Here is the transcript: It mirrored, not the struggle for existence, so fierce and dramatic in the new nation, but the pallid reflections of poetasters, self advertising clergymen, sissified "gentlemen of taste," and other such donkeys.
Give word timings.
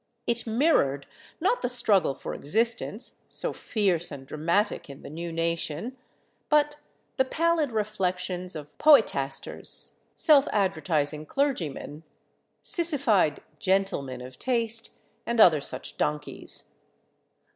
It 0.25 0.47
mirrored, 0.47 1.05
not 1.39 1.61
the 1.61 1.69
struggle 1.69 2.15
for 2.15 2.33
existence, 2.33 3.17
so 3.29 3.53
fierce 3.53 4.09
and 4.09 4.25
dramatic 4.25 4.89
in 4.89 5.03
the 5.03 5.11
new 5.11 5.31
nation, 5.31 5.95
but 6.49 6.79
the 7.17 7.23
pallid 7.23 7.71
reflections 7.71 8.55
of 8.55 8.75
poetasters, 8.79 9.97
self 10.15 10.47
advertising 10.51 11.27
clergymen, 11.27 12.01
sissified 12.63 13.43
"gentlemen 13.59 14.21
of 14.21 14.39
taste," 14.39 14.91
and 15.27 15.39
other 15.39 15.61
such 15.61 15.97
donkeys. 15.97 16.73